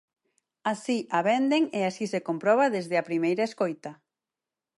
Así 0.71 0.97
a 1.17 1.19
venden 1.29 1.63
e 1.77 1.79
así 1.89 2.05
se 2.13 2.23
comproba 2.27 2.65
desde 2.75 2.95
a 2.97 3.07
primeira 3.09 3.47
escoita. 3.49 3.91